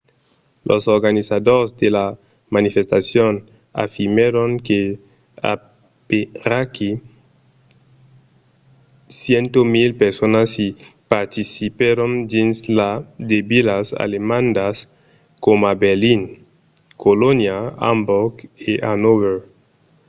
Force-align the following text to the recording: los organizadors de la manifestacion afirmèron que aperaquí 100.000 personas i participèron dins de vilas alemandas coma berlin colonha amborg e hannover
los 0.69 0.83
organizadors 0.95 1.69
de 1.81 1.87
la 1.97 2.05
manifestacion 2.55 3.33
afirmèron 3.85 4.49
que 4.67 4.79
aperaquí 5.53 6.89
100.000 9.21 9.91
personas 10.03 10.47
i 10.65 10.67
participèron 11.13 12.11
dins 12.33 12.55
de 13.29 13.37
vilas 13.51 13.87
alemandas 14.05 14.77
coma 15.43 15.71
berlin 15.83 16.21
colonha 17.03 17.57
amborg 17.91 18.33
e 18.69 18.71
hannover 18.87 19.37